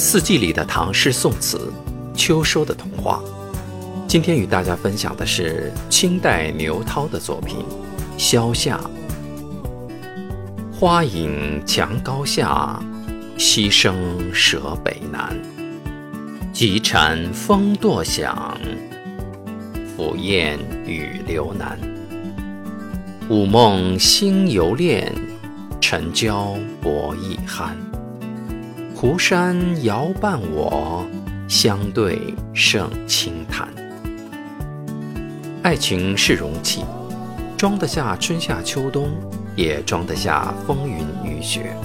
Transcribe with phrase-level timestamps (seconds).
[0.00, 1.72] 四季里的唐诗宋词，
[2.14, 3.20] 秋收的童话。
[4.06, 7.56] 今天与大家分享的是清代牛涛的作品
[8.16, 8.80] 《萧夏》。
[10.72, 12.80] 花影墙高下，
[13.36, 15.36] 溪声舍北南。
[16.52, 18.56] 急蝉风堕响，
[19.96, 21.76] 府燕雨流南。
[23.28, 25.12] 午梦星犹恋，
[25.80, 27.72] 晨交薄亦酣。
[29.00, 31.06] 湖山遥伴我，
[31.46, 33.68] 相对胜清谈。
[35.62, 36.84] 爱情是容器，
[37.56, 39.12] 装得下春夏秋冬，
[39.54, 41.76] 也装得下风云雨雪。